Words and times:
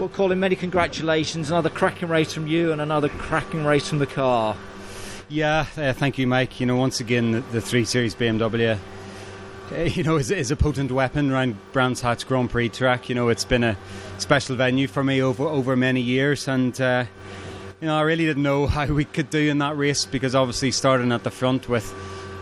Well, 0.00 0.08
Colin, 0.08 0.40
many 0.40 0.56
congratulations. 0.56 1.50
Another 1.50 1.68
cracking 1.68 2.08
race 2.08 2.32
from 2.32 2.46
you 2.46 2.72
and 2.72 2.80
another 2.80 3.10
cracking 3.10 3.66
race 3.66 3.86
from 3.86 3.98
the 3.98 4.06
car. 4.06 4.56
Yeah, 5.28 5.66
uh, 5.76 5.92
thank 5.92 6.16
you, 6.16 6.26
Mike. 6.26 6.58
You 6.58 6.64
know, 6.64 6.76
once 6.76 7.00
again, 7.00 7.32
the, 7.32 7.40
the 7.52 7.60
3 7.60 7.84
Series 7.84 8.14
BMW, 8.14 8.78
uh, 9.70 9.76
you 9.82 10.02
know, 10.02 10.16
is, 10.16 10.30
is 10.30 10.50
a 10.50 10.56
potent 10.56 10.90
weapon 10.90 11.30
around 11.30 11.58
Brands 11.72 12.00
Hatch 12.00 12.26
Grand 12.26 12.48
Prix 12.48 12.70
track. 12.70 13.10
You 13.10 13.14
know, 13.14 13.28
it's 13.28 13.44
been 13.44 13.62
a 13.62 13.76
special 14.16 14.56
venue 14.56 14.88
for 14.88 15.04
me 15.04 15.20
over 15.20 15.44
over 15.44 15.76
many 15.76 16.00
years, 16.00 16.48
and 16.48 16.80
uh, 16.80 17.04
you 17.82 17.86
know, 17.86 17.98
I 17.98 18.00
really 18.00 18.24
didn't 18.24 18.42
know 18.42 18.66
how 18.68 18.86
we 18.86 19.04
could 19.04 19.28
do 19.28 19.50
in 19.50 19.58
that 19.58 19.76
race 19.76 20.06
because 20.06 20.34
obviously 20.34 20.70
starting 20.70 21.12
at 21.12 21.24
the 21.24 21.30
front 21.30 21.68
with 21.68 21.94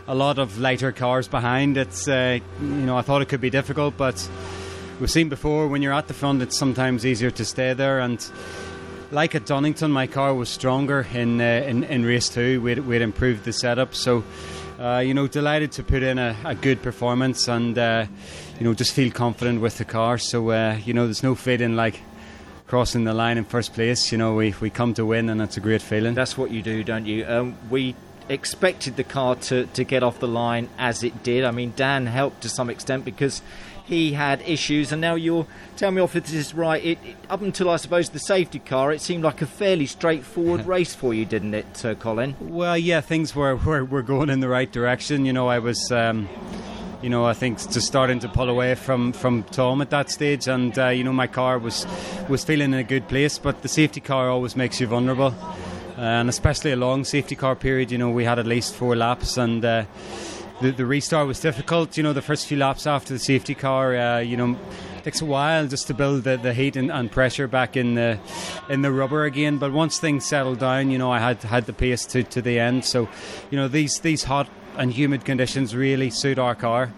a 0.07 0.15
lot 0.15 0.39
of 0.39 0.61
lighter 0.61 0.93
cars 0.93 1.27
behind, 1.27 1.77
it's 1.77 2.07
uh, 2.07 2.39
you 2.61 2.69
know, 2.69 2.97
I 2.97 3.03
thought 3.03 3.21
it 3.21 3.29
could 3.29 3.41
be 3.41 3.51
difficult, 3.51 3.97
but 3.97 4.31
we've 5.01 5.11
seen 5.11 5.29
before 5.29 5.69
when 5.69 5.83
you're 5.83 5.93
at 5.93 6.09
the 6.09 6.15
front, 6.15 6.43
it's 6.43 6.59
sometimes 6.59 7.07
easier 7.07 7.31
to 7.31 7.45
stay 7.45 7.73
there. 7.75 8.01
And 8.01 8.25
like 9.11 9.35
at 9.35 9.47
Donington, 9.47 9.91
my 9.91 10.07
car 10.07 10.35
was 10.35 10.49
stronger 10.49 11.07
in 11.13 11.41
uh, 11.41 11.45
in, 11.67 11.85
in, 11.85 12.05
race 12.05 12.29
two. 12.29 12.61
We'd, 12.61 12.81
we'd 12.81 13.03
improved 13.03 13.45
the 13.45 13.53
setup, 13.53 13.95
so 13.95 14.25
uh, 14.79 14.99
you 14.99 15.15
know, 15.15 15.27
delighted 15.27 15.73
to 15.73 15.83
put 15.83 16.03
in 16.03 16.19
a, 16.19 16.37
a 16.45 16.55
good 16.55 16.83
performance 16.83 17.49
and 17.49 17.79
uh, 17.79 18.07
you 18.59 18.65
know 18.65 18.75
just 18.75 18.93
feel 18.93 19.11
confident 19.11 19.61
with 19.61 19.79
the 19.79 19.85
car. 19.85 20.19
So 20.19 20.51
uh, 20.51 20.79
you 20.85 20.95
know, 20.95 21.05
there's 21.05 21.23
no 21.23 21.35
feeling 21.35 21.77
like 21.77 22.01
crossing 22.67 23.05
the 23.05 23.15
line 23.15 23.39
in 23.39 23.45
first 23.45 23.75
place. 23.75 24.13
You 24.13 24.19
know, 24.19 24.35
we 24.35 24.55
we 24.61 24.71
come 24.71 24.95
to 24.95 25.07
win, 25.07 25.29
and 25.29 25.41
it's 25.41 25.57
a 25.57 25.61
great 25.61 25.83
feeling. 25.83 26.15
That's 26.15 26.37
what 26.37 26.51
you 26.51 26.63
do, 26.63 26.85
don't 26.85 27.07
you? 27.07 27.27
Um, 27.27 27.57
we 27.71 27.95
expected 28.29 28.97
the 28.97 29.05
car 29.05 29.37
to, 29.37 29.65
to 29.67 29.85
get 29.85 30.03
off 30.03 30.19
the 30.21 30.29
line 30.29 30.69
as 30.79 31.03
it 31.03 31.23
did. 31.23 31.45
I 31.45 31.51
mean, 31.51 31.73
Dan 31.75 32.07
helped 32.07 32.43
to 32.43 32.51
some 32.51 32.69
extent 32.69 33.05
because 33.05 33.41
he 33.89 34.13
had 34.13 34.43
issues, 34.43 34.93
and 34.93 35.01
now 35.01 35.15
you're 35.15 35.47
tell 35.77 35.91
me 35.91 36.03
off 36.03 36.15
if 36.15 36.25
this 36.25 36.35
is 36.35 36.55
right. 36.55 36.85
It, 36.85 36.99
it, 37.03 37.17
up 37.31 37.41
until 37.41 37.71
I 37.71 37.77
suppose 37.77 38.11
the 38.11 38.19
safety 38.19 38.59
car, 38.59 38.93
it 38.93 39.01
seemed 39.01 39.25
like 39.25 39.41
a 39.41 39.47
fairly 39.47 39.87
straightforward 39.87 40.67
race 40.75 40.95
for 40.95 41.15
you, 41.15 41.25
didn't 41.25 41.55
it, 41.55 41.85
uh, 41.85 41.95
Colin? 41.95 42.37
Well, 42.39 42.77
yeah, 42.77 43.01
things 43.01 43.35
were, 43.35 43.57
were 43.69 43.85
were 43.85 44.03
going 44.03 44.29
in 44.29 44.41
the 44.41 44.49
right 44.49 44.71
direction. 44.71 45.25
You 45.25 45.33
know, 45.33 45.49
I 45.49 45.59
was. 45.59 45.91
Um, 45.91 46.29
you 47.01 47.09
know, 47.09 47.25
I 47.25 47.33
think 47.33 47.59
just 47.59 47.87
starting 47.87 48.19
to 48.19 48.29
pull 48.29 48.49
away 48.49 48.75
from, 48.75 49.13
from 49.13 49.45
Tom 49.45 49.81
at 49.81 49.91
that 49.91 50.11
stage, 50.11 50.49
and 50.49 50.77
uh, 50.77 50.89
you 50.89 51.05
know, 51.05 51.13
my 51.13 51.29
car 51.29 51.57
was 51.57 51.87
was 52.29 52.43
feeling 52.43 52.73
in 52.73 52.79
a 52.79 52.83
good 52.83 53.07
place. 53.07 53.39
But 53.39 53.63
the 53.63 53.69
safety 53.69 54.01
car 54.01 54.29
always 54.29 54.57
makes 54.57 54.81
you 54.81 54.89
vulnerable, 54.89 55.33
and 55.97 56.29
especially 56.29 56.73
a 56.73 56.77
long 56.77 57.05
safety 57.05 57.37
car 57.37 57.55
period. 57.55 57.93
You 57.93 57.99
know, 57.99 58.11
we 58.11 58.25
had 58.25 58.41
at 58.41 58.47
least 58.47 58.75
four 58.75 58.97
laps, 58.97 59.37
and 59.37 59.65
uh, 59.65 59.85
the, 60.61 60.73
the 60.73 60.87
restart 60.87 61.27
was 61.27 61.41
difficult. 61.41 61.97
You 61.97 62.03
know, 62.03 62.13
the 62.13 62.23
first 62.23 62.47
few 62.47 62.57
laps 62.57 62.87
after 62.87 63.13
the 63.13 63.19
safety 63.19 63.55
car, 63.55 63.97
uh, 63.97 64.19
you 64.19 64.37
know, 64.37 64.59
takes 65.03 65.21
a 65.21 65.25
while 65.25 65.67
just 65.67 65.87
to 65.87 65.95
build 65.95 66.25
the, 66.25 66.37
the 66.37 66.53
heat 66.53 66.77
and, 66.77 66.91
and, 66.91 67.11
pressure 67.11 67.47
back 67.47 67.77
in 67.77 67.95
the 67.95 68.19
in 68.69 68.83
the 68.83 68.93
rubber 68.93 69.25
again. 69.25 69.59
But 69.59 69.73
once 69.73 69.99
things 69.99 70.25
settled 70.25 70.59
down, 70.59 70.91
you 70.91 70.99
know, 70.99 71.11
I 71.11 71.19
had 71.19 71.43
had 71.43 71.67
the 71.67 71.73
pace 71.73 72.05
to, 72.07 72.23
to 72.25 72.43
the 72.43 72.59
end. 72.59 72.85
So, 72.85 73.09
you 73.51 73.59
know, 73.59 73.69
these 73.69 74.01
these 74.01 74.25
hot 74.25 74.49
and 74.77 74.93
humid 74.93 75.25
conditions 75.25 75.75
really 75.75 76.11
suit 76.11 76.39
our 76.39 76.55
car. 76.55 76.93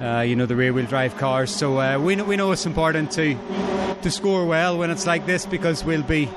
Uh, 0.00 0.20
you 0.20 0.36
know 0.36 0.44
the 0.44 0.56
rear 0.56 0.74
wheel 0.74 0.84
drive 0.84 1.16
cars. 1.16 1.50
So 1.50 1.80
uh, 1.80 1.98
we 1.98 2.16
know, 2.16 2.24
we 2.24 2.36
know 2.36 2.52
it's 2.52 2.66
important 2.66 3.12
to 3.12 3.34
to 4.02 4.10
score 4.10 4.44
well 4.44 4.76
when 4.76 4.90
it's 4.90 5.06
like 5.06 5.24
this 5.24 5.46
because 5.46 5.84
we'll 5.84 6.02
be 6.02 6.28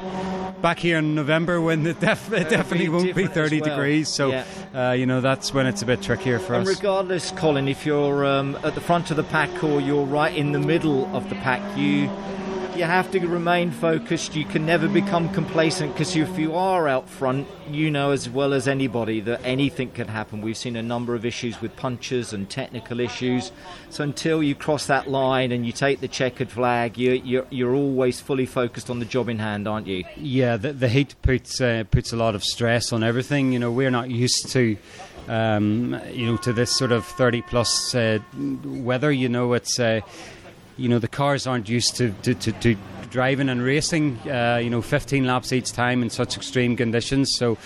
back 0.61 0.79
here 0.79 0.97
in 0.97 1.15
November 1.15 1.61
when 1.61 1.85
it, 1.85 1.99
def- 1.99 2.31
it 2.33 2.49
definitely 2.49 2.89
won't 2.89 3.15
be 3.15 3.27
30 3.27 3.61
well. 3.61 3.69
degrees. 3.69 4.09
So, 4.09 4.31
yeah. 4.31 4.45
uh, 4.73 4.91
you 4.91 5.05
know, 5.05 5.21
that's 5.21 5.53
when 5.53 5.65
it's 5.65 5.81
a 5.81 5.85
bit 5.85 6.01
trickier 6.01 6.39
for 6.39 6.53
and 6.55 6.67
us. 6.67 6.75
regardless, 6.75 7.31
Colin, 7.31 7.67
if 7.67 7.85
you're 7.85 8.25
um, 8.25 8.57
at 8.63 8.75
the 8.75 8.81
front 8.81 9.11
of 9.11 9.17
the 9.17 9.23
pack 9.23 9.63
or 9.63 9.79
you're 9.79 10.05
right 10.05 10.35
in 10.35 10.51
the 10.51 10.59
middle 10.59 11.13
of 11.15 11.29
the 11.29 11.35
pack, 11.35 11.61
you 11.77 12.09
you 12.79 12.85
have 12.85 13.11
to 13.11 13.19
remain 13.27 13.71
focused. 13.71 14.37
You 14.37 14.45
can 14.45 14.65
never 14.65 14.87
become 14.87 15.27
complacent 15.33 15.91
because 15.91 16.15
if 16.15 16.39
you 16.39 16.55
are 16.55 16.87
out 16.87 17.09
front, 17.09 17.45
you 17.69 17.91
know 17.91 18.11
as 18.11 18.29
well 18.29 18.53
as 18.53 18.69
anybody 18.69 19.19
that 19.19 19.41
anything 19.43 19.91
can 19.91 20.07
happen. 20.07 20.39
We've 20.39 20.55
seen 20.55 20.77
a 20.77 20.81
number 20.81 21.13
of 21.13 21.25
issues 21.25 21.59
with 21.59 21.75
punches 21.75 22.31
and 22.31 22.49
technical 22.49 23.01
issues. 23.01 23.51
So 23.89 24.05
until 24.05 24.41
you 24.41 24.55
cross 24.55 24.85
that 24.85 25.09
line 25.09 25.51
and 25.51 25.65
you 25.65 25.73
take 25.73 25.99
the 25.99 26.07
checkered 26.07 26.49
flag, 26.49 26.97
you, 26.97 27.21
you're, 27.25 27.45
you're 27.49 27.75
always 27.75 28.21
fully 28.21 28.45
focused 28.45 28.89
on 28.89 28.99
the 28.99 29.05
job 29.05 29.27
in 29.27 29.39
hand, 29.39 29.67
aren't 29.67 29.87
you? 29.87 30.05
Yeah, 30.15 30.55
the, 30.55 30.71
the 30.71 30.87
heat 30.87 31.15
puts 31.21 31.59
uh, 31.59 31.83
puts 31.91 32.13
a 32.13 32.15
lot 32.15 32.33
of 32.33 32.45
stress 32.45 32.93
on 32.93 33.03
everything. 33.03 33.51
You 33.51 33.59
know, 33.59 33.73
we're 33.73 33.91
not 33.91 34.09
used 34.09 34.53
to. 34.53 34.77
Um, 35.27 35.99
you 36.11 36.25
know, 36.25 36.37
to 36.37 36.53
this 36.53 36.75
sort 36.75 36.91
of 36.91 37.05
30 37.05 37.43
plus 37.43 37.93
uh, 37.93 38.17
weather, 38.63 39.11
you 39.11 39.29
know, 39.29 39.53
it's 39.53 39.79
uh, 39.79 40.01
you 40.79 40.89
know 40.89 40.99
the 40.99 41.07
cars 41.07 41.45
aren't 41.45 41.69
used 41.69 41.95
to, 41.97 42.11
to, 42.23 42.33
to, 42.33 42.51
to 42.53 42.75
driving 43.09 43.49
and 43.49 43.61
racing. 43.61 44.17
Uh, 44.29 44.59
you 44.63 44.69
know, 44.69 44.81
15 44.81 45.25
laps 45.25 45.51
each 45.51 45.71
time 45.73 46.01
in 46.01 46.09
such 46.09 46.37
extreme 46.37 46.75
conditions. 46.75 47.35
So. 47.35 47.57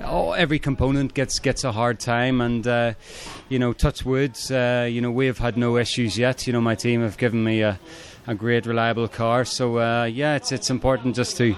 Oh, 0.00 0.32
every 0.32 0.58
component 0.58 1.14
gets 1.14 1.38
gets 1.38 1.62
a 1.62 1.70
hard 1.70 2.00
time, 2.00 2.40
and 2.40 2.66
uh, 2.66 2.94
you 3.48 3.60
know, 3.60 3.72
touch 3.72 4.04
wood. 4.04 4.36
Uh, 4.50 4.88
you 4.90 5.00
know, 5.00 5.12
we 5.12 5.26
have 5.26 5.38
had 5.38 5.56
no 5.56 5.76
issues 5.76 6.18
yet. 6.18 6.48
You 6.48 6.52
know, 6.52 6.60
my 6.60 6.74
team 6.74 7.00
have 7.00 7.16
given 7.16 7.44
me 7.44 7.62
a, 7.62 7.78
a 8.26 8.34
great, 8.34 8.66
reliable 8.66 9.06
car. 9.06 9.44
So 9.44 9.78
uh, 9.78 10.04
yeah, 10.04 10.34
it's 10.34 10.50
it's 10.50 10.68
important 10.68 11.14
just 11.14 11.36
to 11.36 11.54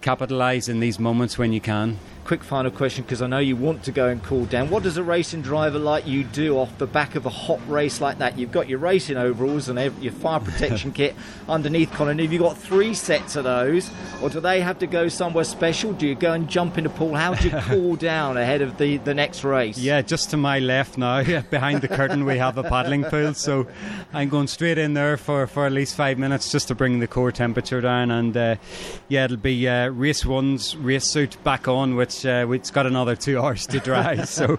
capitalise 0.00 0.68
in 0.68 0.80
these 0.80 0.98
moments 0.98 1.38
when 1.38 1.52
you 1.52 1.60
can 1.60 1.96
quick 2.26 2.42
final 2.42 2.72
question 2.72 3.04
because 3.04 3.22
I 3.22 3.28
know 3.28 3.38
you 3.38 3.54
want 3.54 3.84
to 3.84 3.92
go 3.92 4.08
and 4.08 4.20
cool 4.20 4.46
down. 4.46 4.68
What 4.68 4.82
does 4.82 4.96
a 4.96 5.02
racing 5.04 5.42
driver 5.42 5.78
like 5.78 6.08
you 6.08 6.24
do 6.24 6.58
off 6.58 6.76
the 6.76 6.86
back 6.86 7.14
of 7.14 7.24
a 7.24 7.30
hot 7.30 7.60
race 7.68 8.00
like 8.00 8.18
that? 8.18 8.36
You've 8.36 8.50
got 8.50 8.68
your 8.68 8.80
racing 8.80 9.16
overalls 9.16 9.68
and 9.68 9.78
your 10.02 10.12
fire 10.12 10.40
protection 10.40 10.90
kit 10.92 11.14
underneath, 11.48 11.92
Colin. 11.92 12.18
Have 12.18 12.32
you 12.32 12.40
got 12.40 12.58
three 12.58 12.94
sets 12.94 13.36
of 13.36 13.44
those, 13.44 13.88
or 14.20 14.28
do 14.28 14.40
they 14.40 14.60
have 14.60 14.80
to 14.80 14.88
go 14.88 15.06
somewhere 15.06 15.44
special? 15.44 15.92
Do 15.92 16.04
you 16.04 16.16
go 16.16 16.32
and 16.32 16.48
jump 16.48 16.78
in 16.78 16.86
a 16.86 16.88
pool? 16.88 17.14
How 17.14 17.34
do 17.34 17.48
you 17.48 17.56
cool 17.60 17.94
down 17.94 18.36
ahead 18.36 18.60
of 18.60 18.76
the, 18.76 18.96
the 18.96 19.14
next 19.14 19.44
race? 19.44 19.78
Yeah, 19.78 20.02
just 20.02 20.30
to 20.30 20.36
my 20.36 20.58
left 20.58 20.98
now, 20.98 21.22
behind 21.50 21.80
the 21.80 21.88
curtain, 21.88 22.24
we 22.24 22.38
have 22.38 22.58
a 22.58 22.64
paddling 22.64 23.04
pool. 23.04 23.34
So 23.34 23.68
I'm 24.12 24.28
going 24.28 24.48
straight 24.48 24.78
in 24.78 24.94
there 24.94 25.16
for, 25.16 25.46
for 25.46 25.64
at 25.64 25.70
least 25.70 25.94
five 25.94 26.18
minutes 26.18 26.50
just 26.50 26.66
to 26.68 26.74
bring 26.74 26.98
the 26.98 27.06
core 27.06 27.30
temperature 27.30 27.80
down. 27.80 28.10
And 28.10 28.36
uh, 28.36 28.56
yeah, 29.06 29.26
it'll 29.26 29.36
be 29.36 29.68
uh, 29.68 29.90
race 29.90 30.26
one's 30.26 30.76
race 30.76 31.04
suit 31.04 31.36
back 31.44 31.68
on, 31.68 31.94
which 31.94 32.15
which 32.16 32.26
uh, 32.26 32.52
it's 32.52 32.70
got 32.70 32.86
another 32.86 33.16
two 33.16 33.38
hours 33.42 33.66
to 33.66 33.80
dry. 33.80 34.24
so, 34.24 34.56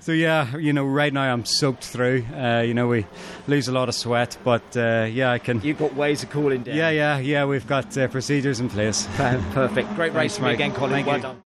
so 0.00 0.12
yeah, 0.12 0.56
you 0.56 0.72
know, 0.72 0.84
right 0.84 1.12
now 1.12 1.32
I'm 1.32 1.44
soaked 1.44 1.84
through. 1.84 2.24
Uh, 2.34 2.60
you 2.60 2.74
know, 2.74 2.88
we 2.88 3.06
lose 3.46 3.68
a 3.68 3.72
lot 3.72 3.88
of 3.88 3.94
sweat, 3.94 4.36
but 4.44 4.76
uh, 4.76 5.06
yeah, 5.10 5.30
I 5.30 5.38
can. 5.38 5.60
You've 5.62 5.78
got 5.78 5.94
ways 5.94 6.22
of 6.22 6.30
cooling 6.30 6.62
down. 6.62 6.76
Yeah, 6.76 6.90
yeah, 6.90 7.18
yeah. 7.18 7.44
We've 7.44 7.66
got 7.66 7.96
uh, 7.96 8.08
procedures 8.08 8.60
in 8.60 8.68
place. 8.68 9.06
Perfect. 9.16 9.94
Great 9.94 10.14
race 10.14 10.38
for 10.38 10.44
me 10.44 10.52
again, 10.52 10.72
Colin. 10.72 10.92
Thank 10.92 11.06
well 11.06 11.16
you. 11.16 11.22
done. 11.22 11.36